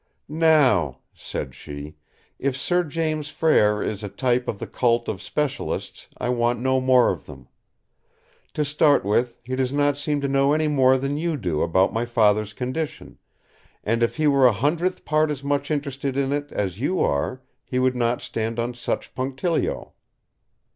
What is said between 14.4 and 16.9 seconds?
a hundredth part as much interested in it as